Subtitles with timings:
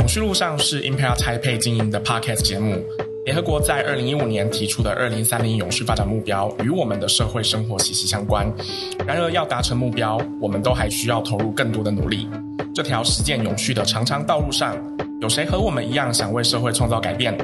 [0.00, 2.82] 永续路上是 Impact Taipei 经营的 Podcast 节目。
[3.26, 8.50] 联合国在二零一五年提出的二零三零永续发展目标与我们的社会生活息息相关。
[9.06, 12.26] 然而，要达成目标，我们都还需要投入更多的努力。
[12.74, 14.74] 这条实践永续的长长道路上，
[15.20, 17.36] 有谁和我们一样想为社会创造改变？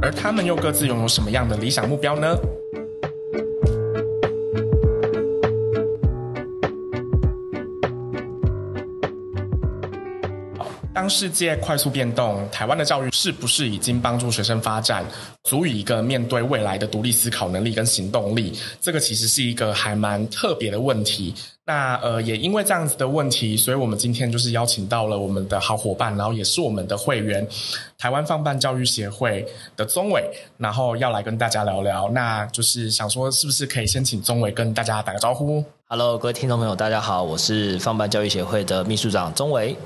[0.00, 2.36] 而他们又各自拥有什么样的理想目标呢？
[11.08, 15.04] 世界快速变动，台湾的教育是不是已经帮助学生发展，
[15.44, 18.52] 足以一个面对未来的独立思考能力跟行动力？
[18.80, 21.34] 这个其实是一个还蛮特别的问题。
[21.64, 27.46] 那呃，也因为这样子的问题，所以我们今天就是邀请到了我们的好伙伴，然后也是我们的会员，
[27.98, 30.24] 台湾放办教育协会的宗纬，
[30.56, 32.08] 然后要来跟大家聊聊。
[32.10, 39.76] 那就是想说，是不是可以先请宗纬跟大家打个招呼？Hello，各位听众朋友，大家好，我是放办教育协会的秘书长宗纬。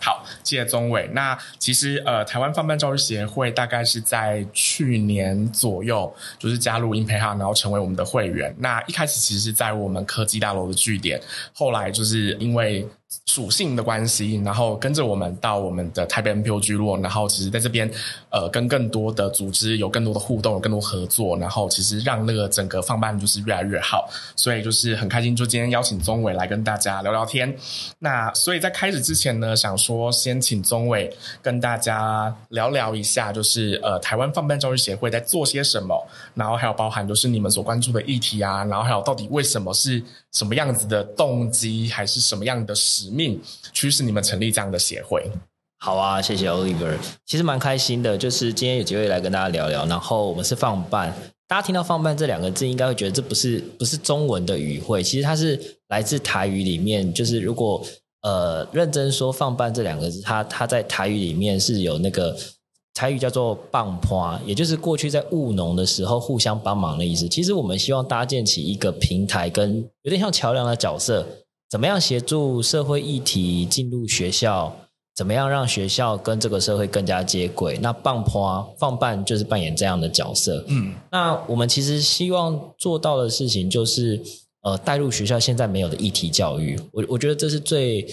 [0.00, 1.08] 好，谢谢宗伟。
[1.12, 8.54] 那其实呃，台湾放慢教育协会大概是在去年左右，就是加入 InPha，然后成为我们的会员。
[8.58, 11.20] 那一开始其实是在我们科技大楼的据点，
[11.52, 12.88] 后来就是因为。
[13.26, 17.90] 属性的关系，然后跟着我们到我们的台北 NPO 聚落，然后其实在这边，
[18.30, 27.52] 呃，跟更多的组织有更多的互动，有更多合作，然后其实让那个整个放办就是越来越好，所以就是很开心，就今天邀请宗伟来跟大家聊聊天。
[27.98, 40.02] 那所以在开始之前呢，想说先请宗伟跟大家聊聊一下，就是呃，台湾放办教育协会在做些什么，然后还有包含就是你们所关注的议题啊，然后还有到底为什么是
[40.32, 42.74] 什么样子的动机，还是什么样的。
[42.74, 43.40] 使命
[43.72, 45.30] 驱使你们成立这样的协会。
[45.78, 46.94] 好啊，谢谢 Oliver。
[47.24, 49.86] 其实蛮开心的，就是今天有机会来跟大家聊聊。
[49.86, 51.10] 然后我们是放办，
[51.48, 55.02] 大家听到“放办”这两个字，应该会觉得这不是不是中文的语汇。
[55.02, 55.58] 其实它是
[55.88, 57.82] 来自台语里面，就是如果
[58.20, 62.36] 呃认真说“放办”这两个字，它它在台语里面是有那个
[62.94, 67.28] 台语叫做“棒坡”，也就是过去在务农的时候互相帮忙的意思。
[67.28, 71.26] 其实我们希望搭建起一个平台，跟有点像桥梁的角色。
[71.70, 74.74] 怎么样协助社会议题进入学校？
[75.14, 77.76] 怎么样让学校跟这个社会更加接轨？
[77.78, 80.64] 那棒坡放办就是扮演这样的角色。
[80.68, 84.20] 嗯，那我们其实希望做到的事情就是，
[84.62, 86.80] 呃，带入学校现在没有的议题教育。
[86.92, 88.06] 我我觉得这是最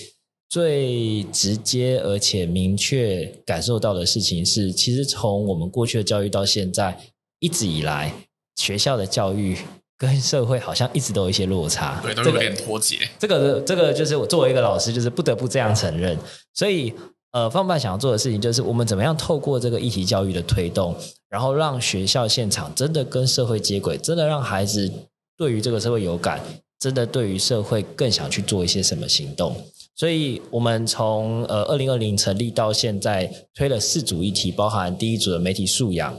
[0.50, 7.00] 最直接而且明确感受到的事情是，其实从我们过去的教育到现在，
[7.40, 8.13] 一直以来
[8.56, 9.58] 学校的教育。
[10.00, 13.00] 跟社会好像一直都有一些落差，对，都有点脱节。
[13.18, 16.16] 这个这个就是我作为一个老师，就是不得不这样承认。
[16.53, 16.94] 所以，
[17.31, 20.96] 呃，放办想要做的事情就是，我们怎么样透过这个议题教育的推动，
[21.29, 24.88] 然后让学校现场真的跟社会接轨，真的让孩子
[25.35, 26.40] 对于这个社会有感，
[26.78, 29.56] 真的对于社会更想去做一些什么行动。
[29.97, 36.18] 所以，我们从呃二零二零成立到现在，推了四组议题，包含第一组的媒体素养。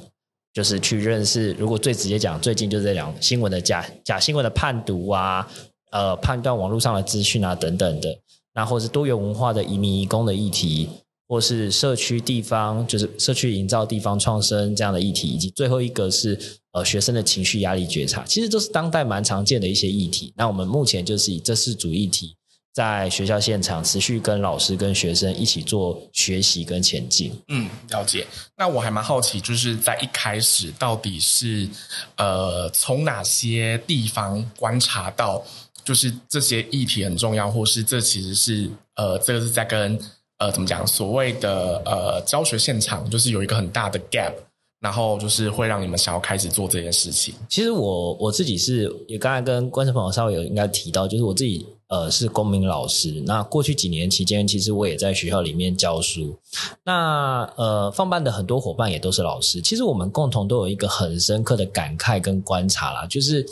[0.52, 5.46] 就是去认识，如果最直接讲，最近就是在讲新闻的假假新闻的判读啊，
[5.92, 8.18] 呃，判断网络上的资讯啊等等的，
[8.54, 10.88] 那或是多元文化的移民移工的议题，
[11.28, 16.36] 或是社区地方，就是社区营造地方创生这样的议题，以及最后一个是
[16.72, 20.32] 呃学生的情绪压力觉察，其实都是当代蛮常见的一些议题。
[20.34, 22.34] 那我们目前就是以这四组议题。
[22.74, 27.36] 在学校现场持续跟老师跟学生一起做学习跟前进。
[27.48, 28.24] 嗯，了解。
[28.56, 31.68] 那我还蛮好奇，就是在一开始到底是
[32.16, 35.42] 呃从哪些地方观察到，
[35.84, 39.98] 就是这些议题很重要，或是这其实是呃这个是在跟
[40.38, 44.34] 呃怎么讲所谓的呃教学现场，就是有一个很大的 gap，
[44.78, 47.34] 然后就是会让你们想要开始做这件事情。
[47.48, 51.66] 其实我我自己是也刚才跟观众朋友稍微有应该提到，就是我自己。
[51.88, 53.22] 呃，是公民老师。
[53.24, 56.38] 那过去几年期间，其实我也在学校里面教书。
[56.84, 59.62] 那呃，放办的很多伙伴也都是老师。
[59.62, 63.46] 其实我们共同都有一个很深刻的感慨跟观察啦，就是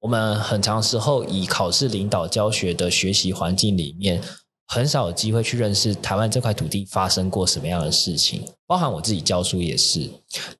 [0.00, 4.20] 我们很长时候以考试领导教学的学习环境里面，
[4.66, 8.42] 很少有机会去认识台湾这块土地发生过什么样的事情。
[8.66, 10.10] 包含我自己教书也是。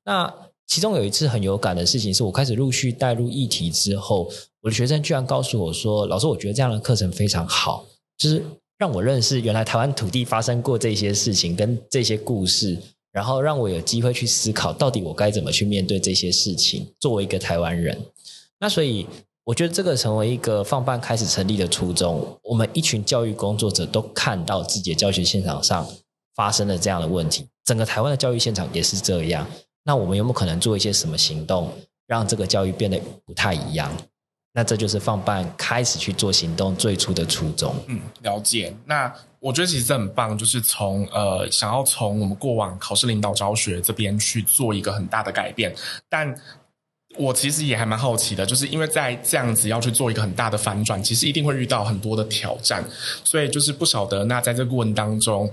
[0.05, 0.33] 那
[0.65, 4.31] 其中有一次很有感的事情，是我开始陆续带入议题之后。
[4.67, 7.85] 我的学生居然告诉我说：“老师，我觉得这样的课程非常好，
[8.17, 8.43] 就是
[8.77, 12.77] 让我认识原来台湾土地发生过这些事情跟这些故事，
[13.13, 16.85] 然后让我有机会去思考，到底我该怎么去面对这些事情。
[16.99, 17.97] 作为一个台湾人，
[18.59, 19.07] 那所以
[19.45, 25.87] 我觉得这个成为一个放办开始成立的初衷，我们一群教育工作者都看到自己的教学现场上
[26.35, 29.47] 发生了这样的问题，整个台湾的教育现场也是这样。
[29.85, 31.71] 那我们有没有可能做一些什么行动，
[32.05, 33.89] 让这个教育变得不太一样？”
[34.57, 37.75] 那这就是放办开始去做行动最初的初衷。
[37.85, 38.75] 嗯，了解。
[38.85, 45.75] 那我觉得其实这很棒，就是从呃想要从我们过往考试领导教学这边去做一个很大的改变，
[46.09, 46.33] 但
[47.19, 52.83] 我其实也还蛮好奇的，就是因为在这样子要去做一个很大的反转，其实一定会遇到很多的挑战，
[53.23, 55.47] 所以就是不晓得那在这个过程当中，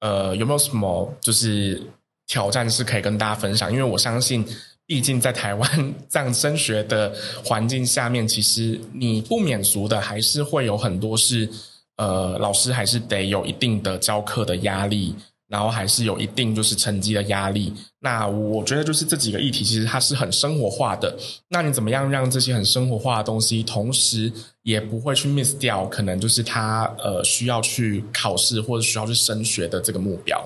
[0.00, 1.82] 呃有没有什么就是
[2.26, 3.72] 挑战是可以跟大家分享？
[3.72, 4.46] 因为我相信。
[4.90, 7.14] 毕竟在台湾这样升学的
[7.44, 11.48] 环境下面，其实你不免俗的还是会有很多是，
[11.96, 15.14] 呃，老师还是得有一定的教课的压力，
[15.46, 17.72] 然后还是有一定就是成绩的压力。
[18.00, 21.16] 那我觉得就是这几个议题其实它是很生活化的。
[21.48, 24.32] 那你怎么样让这些很生活化的东西，同时
[24.64, 30.44] 也不会去 miss 掉可能就是他呃需要去考试或者需要去升学的这个目标？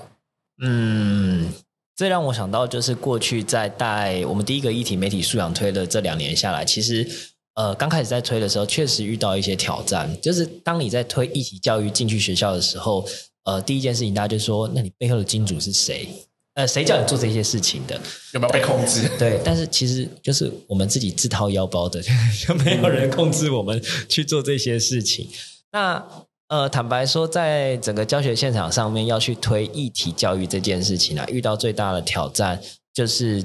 [0.61, 1.51] 嗯。
[1.95, 7.09] 这让我想到，就是过去在带我们第一个议题媒体素养推的这两年下来，其实
[7.53, 10.13] 呃刚开始在推的时候，确实遇到一些挑战。
[10.21, 13.07] 就是当你在推议题教育进去学校的时候，
[13.45, 16.09] 呃，第一件事情大家就说：那你背后的金主是谁？
[16.55, 17.95] 呃，谁叫你做这些事情的？
[18.33, 19.09] 有没有被控制？
[19.17, 22.01] 对，但是其实就是我们自己自掏腰包的，
[22.45, 25.29] 就没有人控制我们去做这些事情。
[25.71, 26.05] 那。
[26.47, 32.61] 呃，坦白说，在整个教学现场上面要去推议题教育这件事情啊，遇到最大的挑战
[32.93, 33.43] 就是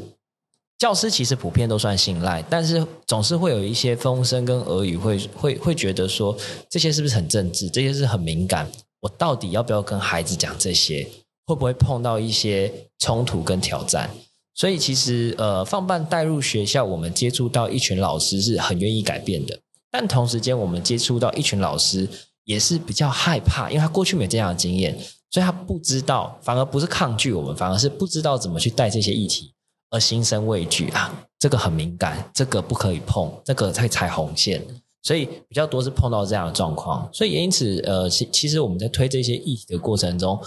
[0.79, 6.37] 教师其实普遍都算信赖，但是总是会有一些风声跟耳语会会会觉得说，
[6.69, 7.71] 这些是不是很政治？
[7.71, 8.71] 这些是很敏感，
[9.01, 11.09] 我到底要不要跟孩子讲这些？
[11.47, 14.11] 会不会碰到一些冲突跟挑战？
[14.55, 19.59] 所以其实呃，放办带入学校，我们接触到一群老师是很愿意改变的，
[19.91, 22.07] 但同时间我们接触到一群老师。
[22.45, 24.99] 也是比较害怕，因为他过去没有这样的经验，
[25.31, 29.53] 所以他不知道，反而不是抗拒我们，反而是不知道怎么去带这些议题，
[29.91, 31.15] 而心生畏惧啊。
[31.39, 34.63] 这个很敏感，这个不可以碰，这个会踩红线，
[35.03, 37.09] 所以比较多是碰到这样的状况。
[37.13, 40.39] 所以也因此，呃，其其实我们在推这些议题的过程中，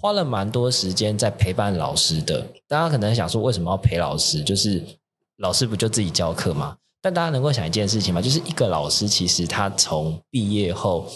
[0.00, 2.46] 花了蛮多时间在陪伴老师的。
[2.68, 4.42] 大家可能想说，为什么要陪老师？
[4.42, 4.84] 就是
[5.38, 6.76] 老师不就自己教课吗？
[7.00, 8.20] 但大家能够想一件事情吗？
[8.20, 11.06] 就是一个老师，其实他从毕业后。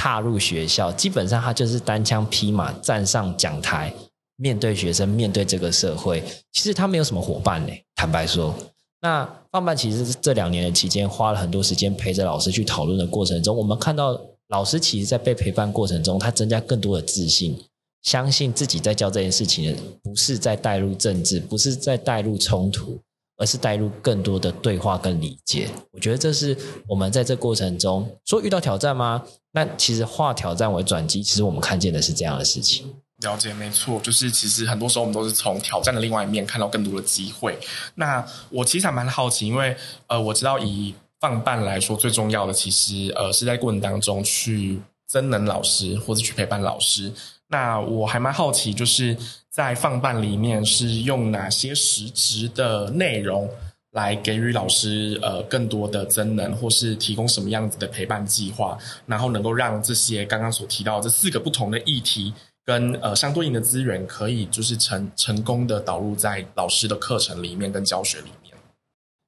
[0.00, 3.92] 踏入学校，基本上他就是单枪匹马站上讲台，
[4.36, 6.24] 面对学生，面对这个社会。
[6.52, 7.72] 其实他没有什么伙伴呢。
[7.94, 8.54] 坦白说，
[9.02, 14.18] 那放办其实这两年的期间，花了很多时间陪着老师去讨论的过程中，我们看到
[14.48, 17.62] 老师其实在被陪伴过程中，他增加更多的自信，
[18.00, 22.98] 相信自己在教这件事情，不是在带入政治，不是在带入冲突。
[23.40, 26.54] 而是带入更多的对话跟理解，我觉得这是
[26.86, 29.24] 我们在这过程中说遇到挑战吗？
[29.52, 32.94] 那其实化挑战为转机，其实我们看见的是这样的事情。
[33.22, 37.58] 了解，没错，就是其实很多时候我们都是从挑战的另外一面看到更多的机会。
[37.94, 39.74] 那我其实还蛮好奇，因为
[40.06, 47.12] 呃，我知道以放办来说，最重要的其实呃是在过程当中去增能老师或者去陪伴老师。
[47.48, 49.16] 那我还蛮好奇，就是
[49.50, 53.50] 在放办里面是用哪些实质的内容
[53.90, 62.32] 来给予老师呃更多的增能，或是提供什么样子的陪伴计划，然后能够让这些刚刚所提到这四个不同的议题
[62.64, 68.54] 跟呃相对应的资源，可以就是成成功的导入在老师的课程里面跟教学里面。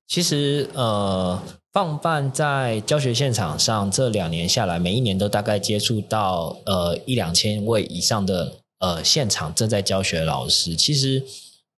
[0.06, 1.42] 其实呃。
[1.72, 10.76] 放办在教学现场上，这两年下来，每一年都大概接触到呃一两千位以上的呃现场正在教学的老师。
[10.76, 11.24] 其实，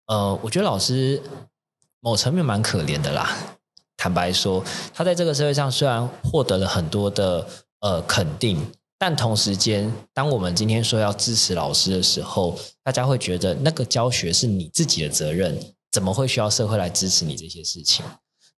[0.07, 1.23] 呃，我觉得老师
[2.01, 3.57] 某层面蛮可怜的啦。
[3.97, 7.47] 坦白说，他在这个社会上虽然获得了很多的
[7.79, 8.59] 呃肯定，
[8.99, 15.57] 但同时间，当我们今天说要支持老师的时候，大家会觉得那个教学是你自己的责任，
[15.93, 18.05] 怎么会需要社会来支持你这些事情？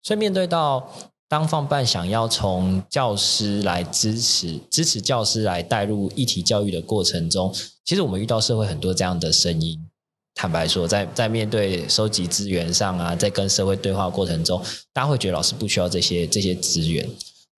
[0.02, 0.90] 所以面对到。
[1.28, 7.52] 当放办想要从教师来支持、支持教师来带入议题教育的过程中，
[7.84, 9.76] 其实我们遇到社会很多这样的声音。
[10.34, 17.08] 坦白说，在在面对收集资源上啊，在跟社会对话过程中，大家会觉得老师不需要这些这些资源。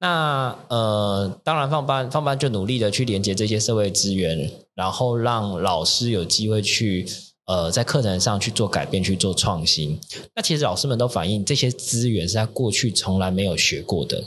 [0.01, 7.07] 那呃，当然放班放班就努力的去连接这些社会资源，然后让老师有机会去。
[7.49, 9.99] 呃，在课程上去做改变，去做创新。
[10.37, 14.23] 那其实老师们都反映，这些资源是他过去从来没有学过的。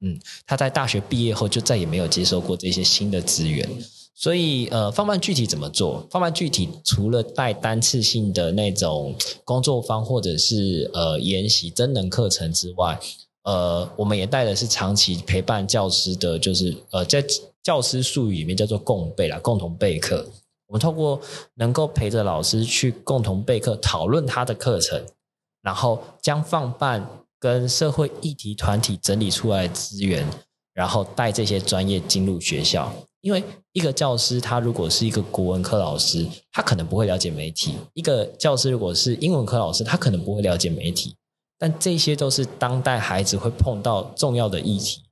[0.00, 3.68] 嗯，他在大学毕业后就再也没有接受过这些新的资源。
[4.12, 6.04] 所以，呃，放慢具体怎么做？
[6.10, 12.98] 放慢具体除了带单次性的那种工作坊或者是呃研习真能课程之外，
[13.44, 17.24] 呃，我们也带的是长期陪伴教师的，就是呃，在
[17.62, 20.26] 教师术语里面叫做共备啦，共同备课。
[20.68, 21.20] 我们透过
[21.54, 25.02] 能够陪着老师去共同备课、讨论他的课程，
[25.62, 27.04] 然后将放办
[27.40, 30.26] 跟社会议题团体整理出来的资源，
[30.74, 32.92] 然后带这些专业进入学校。
[33.20, 41.16] 因为一个教师，他如果是一个国文科老师，他可能不会了解媒体；一个教师如果是英文科老师，他可能不会了解媒体。
[41.58, 45.02] 但这些都是当代孩子会碰到重要的议题。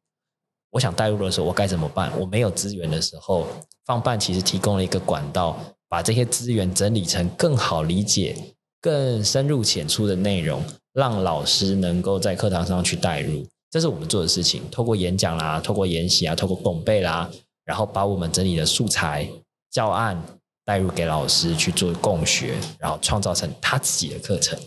[0.70, 2.12] 我想带入的时候，我该怎么办？
[2.20, 3.46] 我没有资源的时候，
[3.86, 8.36] 放办其实提供了一个管道，把这些资源整理成更好理解、
[8.80, 10.62] 更深入浅出的内容，
[10.92, 13.46] 让老师能够在课堂上去带入。
[13.70, 17.30] 这是我们做的事情，透过演讲啦，透过研习啊，透过拱背啦，
[17.64, 19.28] 然后把我们整理的素材、
[19.70, 20.20] 教案
[20.64, 24.58] 带入给老师去做共学，然后创造成他自己的课程。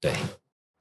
[0.00, 0.12] 对。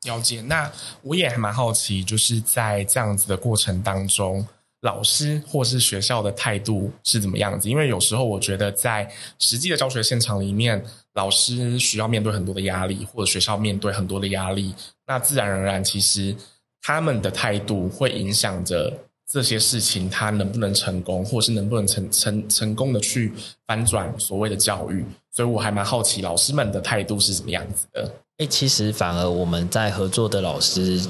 [0.05, 4.47] 了解，那我也还蛮好奇，就是在这样子的过程当中，
[4.87, 7.69] 老师或是学校的态度是怎么样子？
[7.69, 9.05] 因为有时候我觉得在
[9.37, 10.81] 实际的教学现场里面，
[11.15, 14.73] 老师需要面对很多的压力，或者学校面对很多的压力，
[15.05, 16.33] 那自然而然，其实
[16.81, 18.93] 他们的态度会影响着
[19.29, 23.33] 这些事情，他能不能成功，或是能不能成成成功的去
[23.67, 25.03] 翻转所谓的教育。
[25.33, 28.09] 所以我还蛮好奇，老师们的态度是怎么样子的。
[28.37, 31.05] 哎，其实反而我们在合作的老师，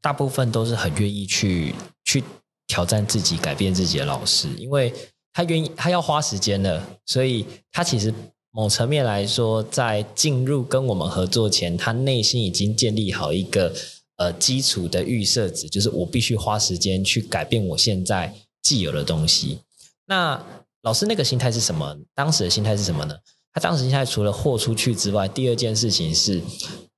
[0.00, 2.24] 大部分都是很愿意去去
[2.74, 4.92] 挑战自己、改变自己的老师，因为
[5.32, 8.12] 他愿意，他要花时间的，所以他其实
[8.50, 13.72] 某层面来说，在进入跟我们合作前，他内心已经建立好一个
[14.16, 19.60] 呃基础的预设值，就是我必须花时间去改变我现在既有的东西。
[20.06, 20.44] 那
[20.82, 21.96] 老师那个心态是什么？
[22.12, 23.14] 当时的心态是什么呢？
[23.52, 26.42] 他当时现在除了豁出去之外，第二件事情是，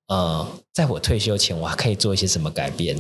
[0.09, 2.97] 呃，在我退休前，我还可以做一些什么改变？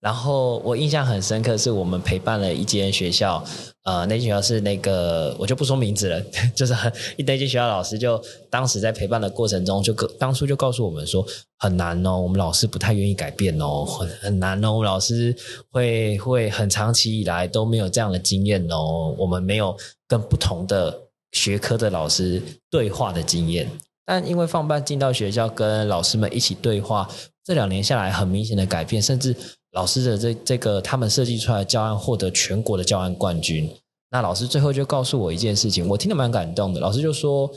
[0.00, 3.44] 然后我印象很深刻，是我们陪伴了一间学校，
[3.84, 6.20] 呃，那间学校是那个我就不说名字了，
[6.56, 6.74] 就是
[7.16, 11.24] 一那间学校老师就当时在陪伴的过程中，就当初就告诉我们说
[11.58, 15.36] 很难哦，我们老师不太愿意改变哦，很很难哦，我们老师
[15.70, 19.76] 会会很长期以来都没有这样的经验哦，我们没有
[20.08, 20.98] 跟不同的。
[21.32, 23.70] 学科的老师对话的经验，
[24.04, 27.08] 但因为放班进到学校跟老师们一起对话，
[27.44, 29.32] 这两年下来很明显的改变，甚至
[29.72, 33.70] 老师的这这个他们设计出来的教案获得全国的教案冠军。
[34.10, 36.80] 那老师最后就告诉我一件事情，我听得蛮感动的。
[36.80, 37.50] 老师就说：“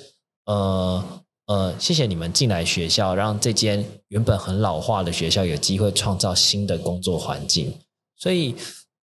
[0.45, 1.03] 呃
[1.47, 7.73] 呃，谢谢你们进来学校，让这间原本很老化的学校有机会创造新的工作环境。”
[8.17, 8.55] 所以。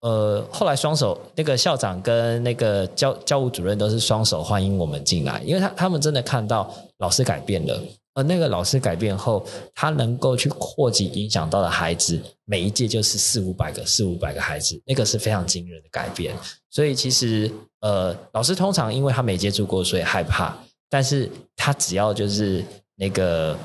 [0.02, 7.82] 呃，后来双手那个校长跟那个教教务主任都是双手欢迎我们进来，因为他他们真的看到老师改变了，
[8.18, 9.46] 而那个老师改变后，
[9.76, 16.36] 他能够去扩及影响到的孩子，每一届就是四五百个，四五百个孩子，那个是非常惊人的改变。
[16.72, 20.58] 所以其实呃，老师通常因为他没接触过，所以害怕，
[20.90, 23.56] 但是他只要就是那个。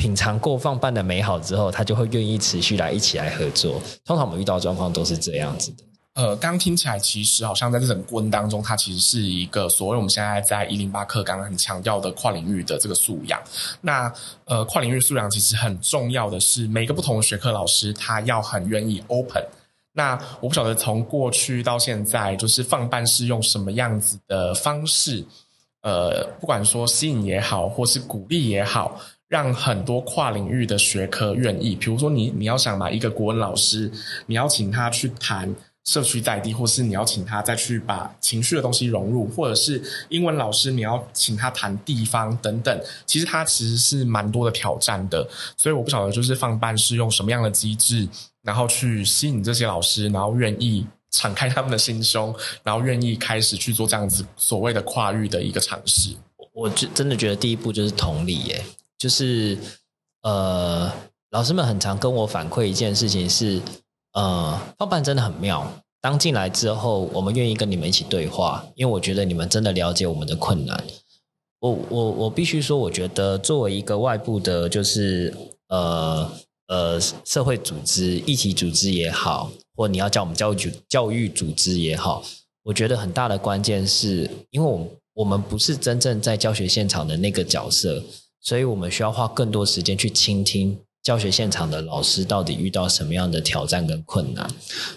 [0.00, 3.82] 品尝过放办的美好之后，他就会愿意持续来一起来合作。
[4.04, 5.82] 通常我们遇到状况都是这样子的。
[6.18, 13.40] 呃，刚听起来其实好像在这整个过程当中，它其实是一个所谓我们现在在一零八课刚刚很强调的跨领域的这个素养。
[13.80, 14.12] 那
[14.44, 19.40] 呃，跨领域素养其实很重要的是，每个不同的学科老师他要很愿意 open。
[19.92, 25.24] 那我不晓得从过去到现在，就是放办是用什么样子的方式，
[25.82, 29.00] 呃，不管说吸引也好，或是鼓励也好。
[29.28, 33.92] 让很多跨领域的学科愿意，比如说你你要想把一个国文老师，
[34.24, 35.54] 你要请他去谈
[35.88, 45.26] 社区在地，或是你要请他再去把情绪的东西融入，或者是英文老师，你要请他谈地方等等，其实他其实是蛮多的挑战的。
[45.56, 48.06] 所以我不晓得就是放办是用什么样的机制，
[48.42, 56.14] 然后去吸引这些老师，然后愿意敞开他们的心胸，然后愿意开始去做这样子所谓的跨域的一个尝试。
[56.52, 58.62] 我就真的觉得第一步就是同理耶。
[58.98, 59.56] 就是，
[60.20, 60.92] 呃，
[61.30, 63.58] 老师们很常跟我反馈一件事情是，
[64.18, 65.64] 呃，放办真的很妙。
[66.00, 70.82] 当进来之后，我们愿意跟你们一起对话，因为我觉得你们真的了解我们的困难。
[71.60, 75.32] 我我我必须说，我觉得作为一个外部的，就是
[75.68, 76.28] 呃
[76.66, 82.24] 呃社会组织、议题组织也好，或你要叫我们教育组教育组织也好，
[82.64, 88.02] 我觉得很大的关键是，因为我们我们不是真正在教学现场的那个角色。
[88.40, 94.50] 所以我们需要花更多时间去倾听教学现场的老师到底遇到什么样的挑战跟困难。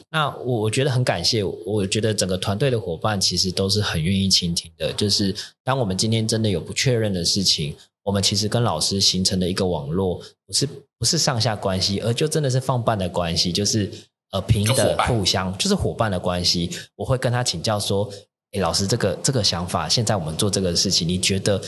[0.10, 4.92] 那我我觉得很感谢，我觉得整个团队的伙伴其实都是很愿意倾听的。
[4.94, 10.68] 就是当我们今天真的有不确认的事情，我们其实跟老师形成的一个网络，不是
[11.00, 13.90] 不是上下关系，而就真的是放伴的关系，就是
[14.32, 16.70] 呃平等互相，就是伙伴的关系。
[16.96, 18.12] 我会跟他请教说。
[18.54, 21.62] 哎，老师，这个这个想法，现在我们做这个事情，你觉得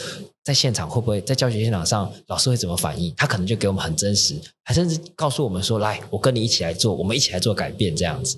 [0.44, 3.13] 在现场会不会在教学现场上，老师会怎么反应？
[3.16, 4.36] 他可能就给我们很真实，
[4.66, 8.38] 还甚至告诉我们说，来，我跟你一起来做，我们一起来做改变，这样子。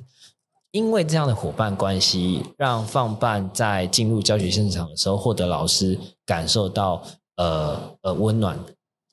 [0.70, 7.02] 因为这样的伙伴关系，让放办在进入教学现场的时候，获得老师感受到
[7.38, 8.60] 呃呃温暖、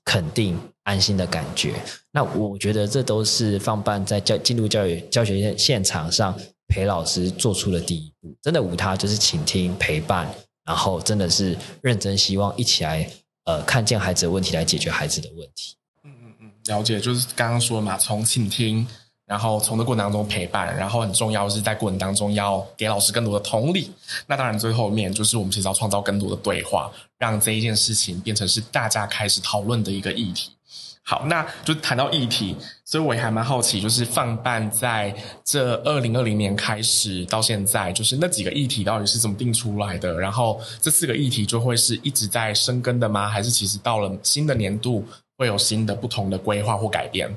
[0.04, 1.72] 肯定、安心的感觉。
[2.10, 6.38] 那我觉得这都是放办在教进入教育教学现现场上。
[6.72, 10.26] 陪老师做出了第一步，真的无他，就是倾听、陪伴，
[10.64, 13.06] 然后真的是认真，希望一起来，
[13.44, 15.76] 呃，看见孩子的问题，来解决孩子的问题。
[16.02, 18.86] 嗯嗯嗯，了解，就是刚刚说嘛，从倾听，
[19.26, 23.90] 然后从这过程当中陪伴，然后很重要是在过程当中要给老师更多的同理。
[24.26, 30.52] 那当然，最后面就是我们其实要创造更多的对话，让这一件事情变成是大家开始讨论的一个议题。
[31.04, 35.12] 好，那就谈到议题，所以我也还蛮好奇，就是放办在
[35.44, 40.18] 这二零二零年开始到现在，就是那几个议题到底是怎么定出来的？
[40.18, 43.28] 然后这四个议题就会是一直在深耕的吗？
[43.28, 45.04] 还是其实到了新的年度
[45.36, 47.28] 会有新的不同的规划或改变？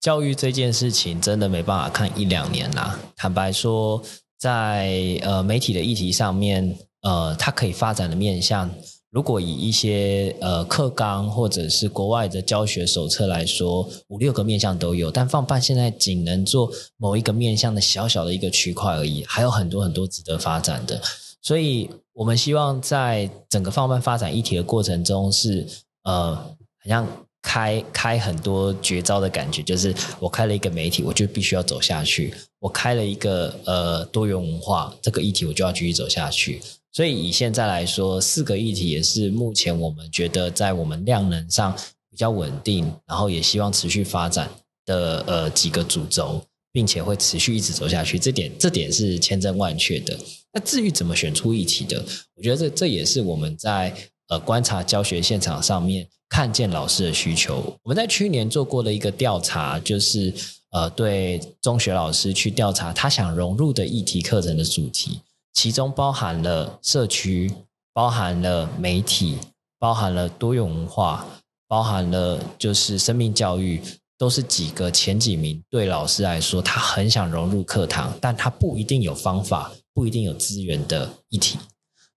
[0.00, 2.96] 教育这件事情真的没办法看一两年啦。
[3.16, 4.00] 坦白说，
[4.38, 8.70] 在呃媒体的议题上面，呃，它可以发展的面向。
[9.16, 21.00] 如果以一些呃课纲或者是国外的教学手册来说，五六个面向都有，但放办现在仅能做某一个面向的小小的一个区块而已，还有很多很多值得发展的。
[21.40, 25.66] 所以我们希望在整个放办发展议题的过程中是，是
[26.02, 27.08] 呃，好像
[27.40, 32.30] 开开很多绝招的感觉，就是我开了一个媒体，我就必须要走下去；
[32.60, 36.60] 我开了一个呃多元文化这个议题，我就要继续走下去。
[36.96, 41.76] 所以以现在来说，四个议题也是目前我们觉得在我们量能上
[42.10, 44.50] 比较稳定，然后也希望持续发展
[44.86, 48.18] 的呃几个主轴，并且会持续一直走下去。
[48.18, 50.18] 这点这点是千真万确的。
[50.54, 52.02] 那至于怎么选出议题的，
[52.34, 53.94] 我觉得这这也是我们在
[54.28, 57.78] 呃观察教学现场上面看见老师的需求。
[57.82, 60.32] 我们在去年做过的一个调查，就是
[60.70, 65.20] 呃对中学老师去调查他想融入的议题课程的主题。
[65.56, 67.50] 其中包含了社区，
[67.94, 69.38] 包含了媒体，
[69.78, 71.24] 包含了多元文化，
[71.66, 73.80] 包含了就是生命教育，
[74.18, 75.58] 都是几个前几名。
[75.70, 81.58] 对老师来说，他很想融入课堂，但他不一定有方法，不一定有资源的议题。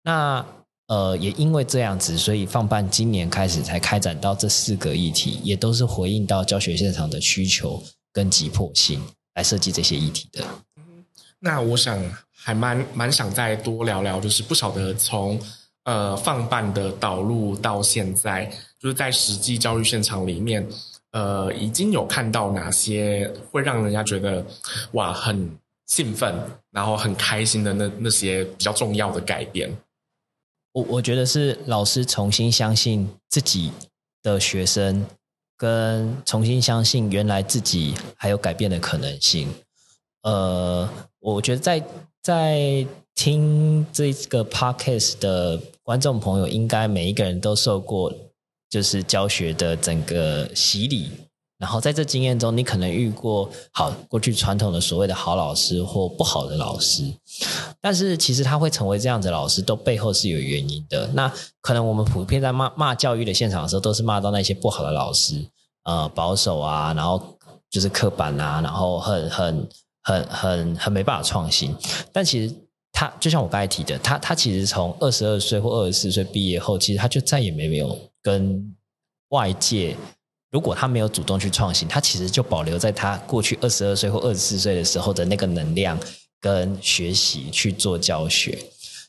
[0.03, 0.43] 那
[0.87, 7.83] 呃，也因为这样子，所以放办今年开始才开展到这四个议题，也都是回应到教学现场的需求
[8.15, 9.03] 跟急迫性
[9.35, 10.43] 来设计这些议题的。
[11.39, 12.03] 那我想。
[12.39, 15.41] 还蛮蛮想再多聊聊，就是不晓得从
[15.83, 18.45] 呃放办的导入到现在，
[18.79, 20.65] 就是在实际教育现场里面，
[21.11, 24.45] 呃，已经有看到哪些会让人家觉得
[24.93, 26.33] 哇很兴奋，
[26.71, 29.77] 然后很开心的那那些比较重要的改变。
[30.73, 33.73] 我我觉得是老师重新相信自己
[34.23, 35.05] 的学生，
[35.57, 39.53] 跟重新相信原来自己还有改变的可能性。
[40.23, 41.83] 呃，我觉得在。
[42.27, 42.85] 在
[43.15, 48.13] 听这个 podcast 的观众朋友，应该每一个人都受过
[48.69, 51.09] 就是教学的整个洗礼，
[51.57, 57.05] 然后在这经验中，你可能遇过好过去传统的所谓的好老师或不好的老师，
[57.81, 61.07] 但是其实他会成为这样子的老师，都背后是有原因的。
[61.15, 65.47] 那可能我们普遍在骂骂教育的现场的时候，都是骂到那些不好的老师，
[65.85, 67.39] 呃，保守啊，然后
[67.71, 69.69] 就是刻板啊，然后很很。
[70.07, 71.75] 很很很没办法创新，
[72.13, 72.55] 但其实
[72.93, 78.73] 他就像我刚才提的，他他其实从二十二岁或二十四岁毕业后，其实他就再也没有跟
[79.31, 79.97] 外界，
[80.53, 85.99] 如果他没有主动去创新，他其实就保留在他过去二十二岁或二十四岁的时候的那个能量
[86.41, 88.57] 跟学习去做教学。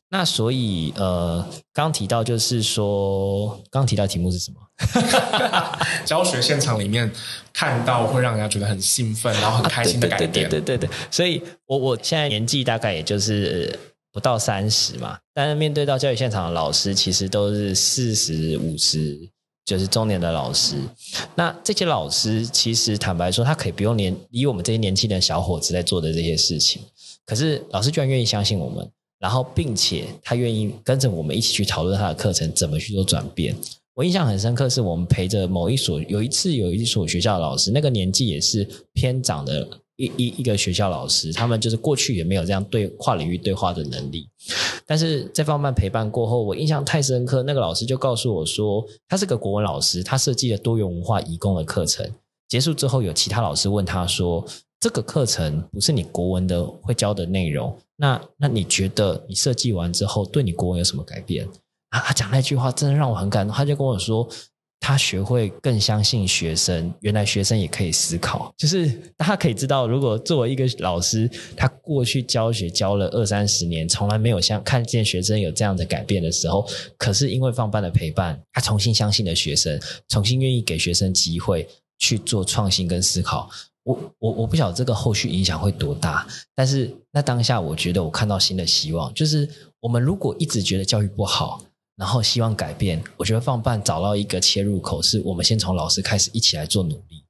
[0.10, 4.58] 那所以呃，刚提到就是说，刚提到题目是什么？
[6.06, 7.12] 教学现场里面
[7.52, 10.32] 看到会让人家觉得很兴奋，然后很开心的改变。
[10.32, 13.78] 对对对对对，所以我我现在年纪大概也就是
[14.14, 19.20] 不到三十嘛，但是面对到教育现场的老师，其实都是四十五十，
[19.66, 20.78] 就是中年的老师。
[21.36, 26.82] 那这些老师其实坦白说，他可以不用年以我们这些年轻的小伙子在做的这些事情，
[27.26, 28.90] 可是老师居然愿意相信我们，
[29.20, 33.56] 然后并且他愿意跟着我们一起去讨论他的课程怎么去做转变。
[33.96, 44.30] 我印象很深刻，是我们陪着某一所，有一次有一所学校的老师，那个年纪也是偏长的一一一个学校老师，他们就是过去也没有这样对跨领域对话的能力，
[44.86, 52.08] 但是在放慢陪伴过后，我印象太深刻，那个老师就告诉我说，他是个国文老师，他设计了多元文化移工的课程，
[52.48, 54.46] 结束之后有其他老师问他说，
[54.88, 61.46] 这个课程不是你国文的会教的内容，那那你觉得你设计完之后对你国文有什么改变？
[61.90, 64.26] 啊，他讲那句话真的让我很感动，他就跟我说。
[64.80, 83.50] 他学会更相信学生，原来学生也可以思考，就是他可以知道，如果作为一个老师，他过去教学教了二三十年，从来没有像看见学生有这样的改变的时候，可是因为放班的陪伴，他重新相信了学生，重新愿意给学生机会去做创新跟思考。
[83.88, 91.62] 我我我不晓得这个后续影响会多大，但是那当下我觉得我看到新的希望，就是我们如果一直觉得教育不好。
[92.00, 97.26] 然后希望改变，我觉得放办找到一个切入口，是我们先从老师开始一起来做努力，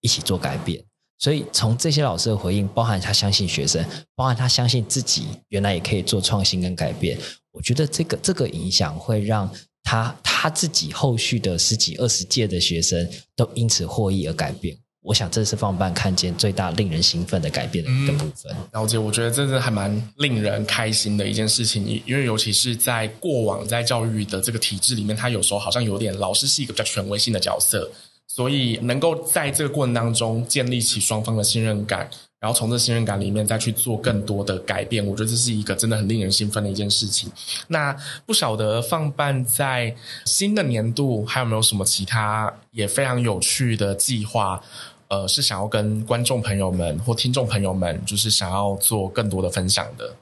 [0.00, 0.80] 一起做改变。
[1.18, 7.18] 所以从这些老师的回应，包含他相信学生，包含他相信自己，原来也可以做创新跟改变。
[7.50, 14.78] 我觉得这个这个影响会让他他自己后续的十几二十届的学生都因此获益而改变。
[15.02, 18.54] 我想这是放办看见最大令人兴奋的改变的一个部分。
[18.54, 27.90] 嗯，了解，我觉得这是还蛮令人开心的一件事情，因为尤其是在过往在教育的这个体制里面，他有时候好像有点老师是一个比较权威性的角色，
[28.28, 37.28] 所以能够在这个过程当中建立起双方的信任感，然后从这信任感里面再去做更多的改变，我觉得这是一个真的很令人兴奋的一件事情。
[37.66, 37.92] 那
[38.24, 44.62] 不晓得放办在新的年度还有没有什么其他也非常有趣的计划？
[45.12, 50.16] 呃，是想要跟观众朋友们或听众朋友们，就是想要做更多的分享的。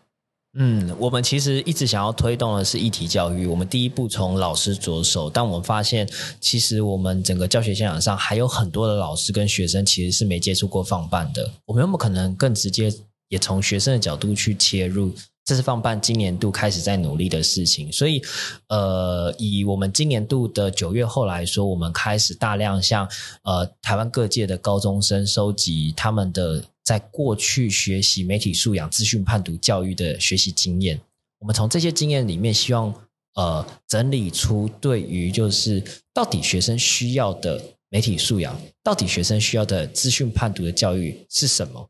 [0.58, 3.46] 嗯，我们其实一直想要推动的是议题教育。
[3.46, 6.08] 我们第一步从老师着手，但我们发现，
[6.40, 11.48] 其实我们整个教学现场上还有很多的老师跟学生其实是没接触过放办的。
[11.66, 12.92] 我们有没有可能更直接，
[13.28, 15.14] 也从学生的角度去切入？
[15.50, 18.22] 这是放办今年度开始在努力的事情，所以，
[18.68, 23.04] 呃，以我们今年度的九月后来说，我们开始大量向
[23.42, 31.00] 呃台湾各界的高中生收集他们的在过去学习媒体素养、资讯判读教育的学习经验。
[31.40, 32.94] 我们从这些经验里面，希望
[33.34, 35.82] 呃整理出对于就是
[36.14, 41.88] 到底学生需要的媒体素养，到底学生需要的资讯判读的教育是什么？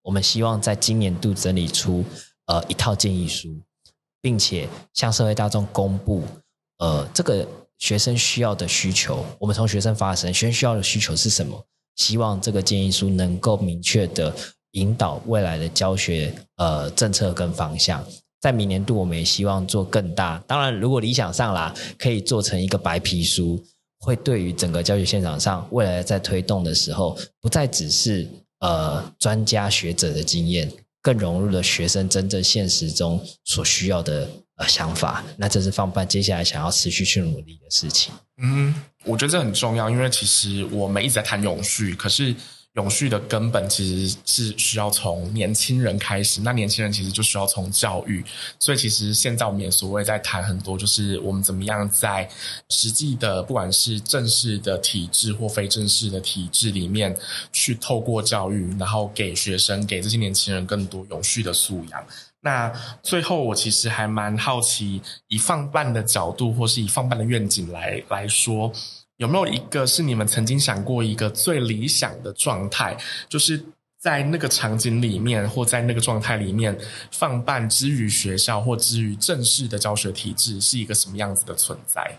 [0.00, 2.02] 我们希望在今年度整理出。
[2.46, 3.56] 呃，一套建议书，
[4.20, 6.22] 并且向社会大众公布，
[6.78, 7.46] 呃，这个
[7.78, 11.64] 学生需要的需求，我们从学生发生，学生需要的需求是什么？
[11.96, 14.34] 希望这个建议书能够明确的
[14.72, 18.04] 引导未来的教学呃政策跟方向。
[18.40, 20.42] 在明年度，我们也希望做更大。
[20.48, 23.62] 当然，如果理想上啦，可以做成一个白皮书，
[24.00, 28.28] 会对于整个教学现场上未来在推动的时候，不再只是
[28.58, 30.68] 呃专家学者的经验。
[31.02, 38.14] 更融入了学生真正现实中所需要的呃想法，那这是放办接下来想要持续去努力的事情。
[38.38, 42.34] 嗯，我觉得这很重要，因为其实我们一直在谈永续，可是。
[42.74, 48.24] 永续的根本其实是需要从年轻人开始，那年轻人其实就需要从教育，
[48.58, 52.26] 所以其实现在我们也所谓在谈很多，就是我们怎么样在
[52.70, 57.14] 实际的不管是正式的体制或非正式的体制里面，
[57.52, 62.02] 去透过教育，然后给学生给这些年轻人更多永续的素养。
[62.40, 68.72] 那最后我其实还蛮好奇，以放办的角度或是以放办的愿景来来说。
[69.22, 73.64] 有没有一个是你们曾经想过一个最理想的状态，就是
[73.96, 76.76] 在那个场景里面，或在那个状态里面，
[77.12, 82.18] 放办之于学校或之于正式的教学体制是一个什么样子的存在？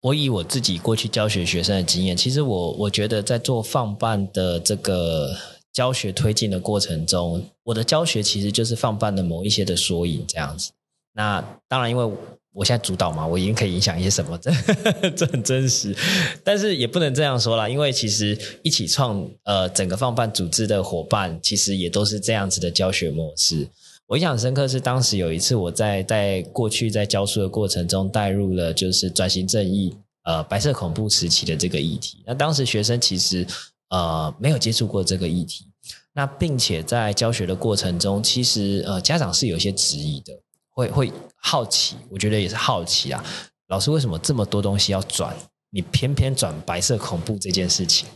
[0.00, 5.36] 我以我自己过去教学学生的经验，其实我我觉得在做放办的这个
[5.72, 10.72] 教学推进的过程中，我的教学其实就是放办的某一些的缩影这样子。
[11.12, 12.04] 那当然，因为
[12.52, 14.50] 我现在主导嘛，我已经可以影响一些什么，这
[15.10, 15.94] 这很真实。
[16.42, 23.68] 但是也不能这样说啦，因为其实一起创呃整个放办组织的伙伴，其实也都是这样子的教学模式。
[24.06, 29.94] 我印象深刻是当时有一次我在在过去在教书的过程中带入了就是转型正义
[30.24, 32.22] 呃白色恐怖时期的这个议题。
[32.26, 33.46] 那当时学生其实
[33.90, 35.66] 呃没有接触过这个议题，
[36.12, 40.32] 那并且在教学的过程中，其实呃家长是有些质疑的。
[40.74, 43.24] 会会好奇，我觉得也是好奇啊。
[43.68, 45.34] 老师为什么这么多东西要转？
[45.70, 48.08] 你偏偏转白色恐怖这件事情？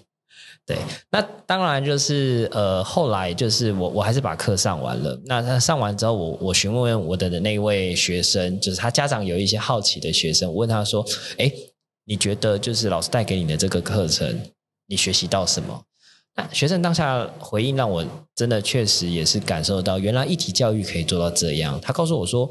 [0.67, 0.79] 对，
[1.11, 5.21] 那当然就是呃，后来就是我我还是把课上完了。
[5.27, 11.05] 那他上完之后，我我询问我的那位学生，就是他家长有一些好奇的学生，我问他说
[11.37, 11.53] ：“诶，
[12.05, 14.40] 你觉得就是老师带给你的这个课程，
[14.87, 15.81] 你学习到什么？”
[16.53, 21.81] 学生当下回应让我真的确实也是感受到，原来一体教育可以做到这样。
[21.81, 22.51] 他告诉我说：“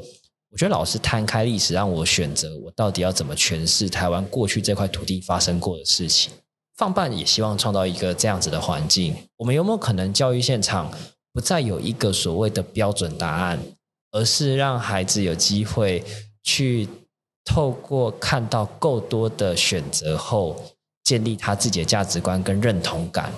[0.50, 6.32] 我觉得老师摊开历史，让我选择我到底要怎么诠释台湾过去这块土地发生过的事情。
[6.76, 9.14] 放办也希望创造一个这样子的环境。
[9.36, 10.90] 我们有没有可能教育现场
[11.32, 13.58] 不再有一个所谓的标准答案，
[14.12, 16.02] 而是让孩子有机会
[16.42, 16.88] 去
[17.44, 20.60] 透过看到够多的选择后，
[21.04, 23.32] 建立他自己的价值观跟认同感，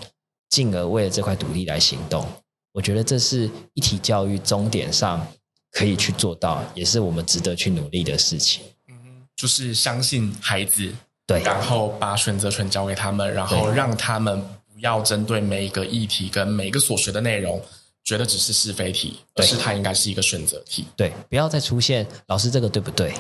[0.48, 2.26] 进而为了这块土地来行动？
[2.72, 5.26] 我觉得这是一体教育终点上
[5.72, 8.62] 可以去做到，也是我们值得去努力的事情。
[8.88, 8.94] 嗯，
[9.34, 10.94] 就是相信孩子。
[11.26, 14.40] 对，然后把选择权交给他们，然后让他们
[14.72, 17.60] 不要针对每一个议题跟每一个所学的内容，
[18.04, 20.86] 觉得只是是非题，而是它应该是一个选择题。
[20.94, 23.12] 对，不要再出现老师这个对不对？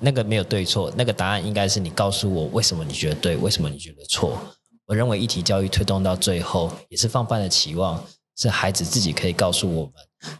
[0.00, 4.38] 那个没有对错，那个答案应该是你告诉我为什么你觉得对，为什么你觉得错。
[4.86, 8.04] 我认为一体教育推动到最后，也是放办的期望，
[8.36, 9.94] 是孩子自己可以告诉我们。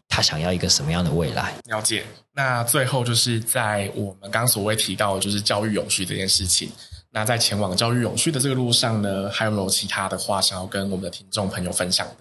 [0.09, 1.55] 他想要一个什么样的未来？
[1.65, 2.05] 了解。
[2.35, 6.71] 那最后就是在我们刚所谓提到，就是教育永续这件事情。
[7.11, 12.17] 那在前往教育永续的这个路上呢，还有没有其他的话想要跟我们的听众朋友分享的？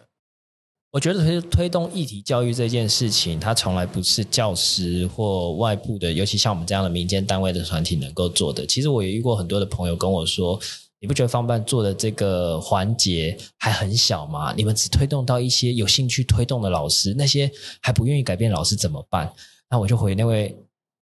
[0.92, 8.66] 我觉得推推动议题教育这件事情，它从来不是教师或外部的，尤其像我们这样的民间单位的团体能够做的。
[8.66, 10.58] 其实我也遇过很多的朋友跟我说。
[11.04, 14.54] 你不觉得方办做的这个环节还很小吗？
[14.56, 19.30] 你们只推动到一些有兴趣推动的老师，那些还不愿意改变老师怎么办？
[19.70, 20.56] 那我就回那位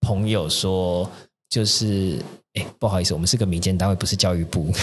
[0.01, 1.07] 朋友说，
[1.47, 2.17] 就是，
[2.55, 4.73] 哎，不好意思，我们是个民间单位，不是教育部，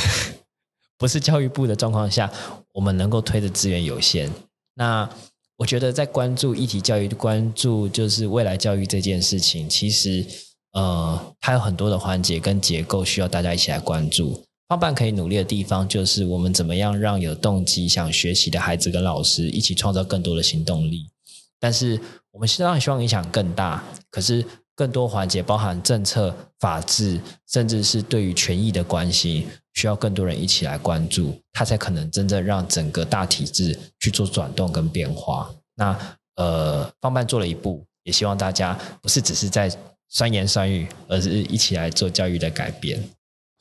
[0.96, 2.32] 不是教育部的状况下，
[2.72, 4.30] 我们能够推的资源有限。
[4.74, 5.10] 那
[5.56, 10.24] 我觉得在关注议题教育，关注就是未来教育这件事情，其实
[10.70, 14.40] 呃，它有很多的环节跟结构需要大家一起来关注。
[14.70, 21.10] 放办可以努力的地方，就是我们怎么样让有动机想学习的孩子跟老师一起创造更多的行动力。
[21.58, 24.44] 但是我们当然希望影响更大，可是
[24.76, 35.52] 更多环节包含政策、法治，甚至是对于权益的关系，需要更多人一起来关注，它才可能真正让整个大体制去做转动跟变化。
[35.74, 35.98] 那
[36.36, 39.68] 呃，放办做了一步，也希望大家不是只是在
[40.08, 43.02] 酸言酸语，而是一起来做教育的改变。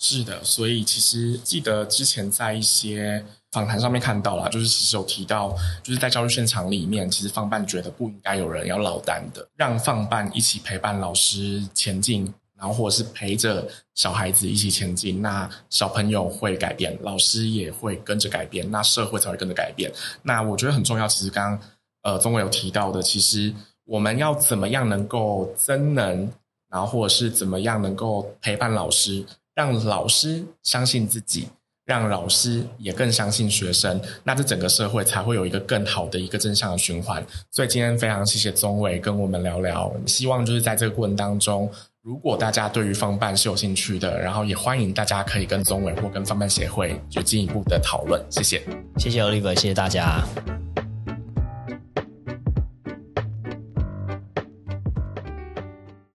[0.02, 19.92] 是的，所以其实记得之前在一些访谈上面看到了，就是其实有提到，就是在教育现场里面，其实放办觉得不应该有人要落单的，让放办一起陪伴老师前进，然后或者是陪着小孩子一起前进，那小朋友会改变，老师也会跟着改变，那社会才会跟着改变。
[20.24, 21.70] 那我觉得很重要，其实刚刚
[22.04, 26.32] 呃宗纬有提到的，其实我们要怎么样能够增能，
[26.70, 29.26] 然后或者是怎么样能够陪伴老师。
[29.60, 31.50] 让老师相信自己，
[31.84, 37.22] 让老师也更相信学生，那这整个社会才会有一个更好的一个正向的循环。
[37.52, 41.70] 所以今天非常谢谢宗伟跟我们聊聊，希望就是在这个过程当中，
[42.02, 48.24] 如果大家对于方办是有兴趣的，然后也欢迎大家可以跟宗伟或跟方办协会就进一步的讨论。
[48.30, 48.62] 谢谢，
[48.98, 50.24] 谢谢 Oliver，谢谢大家。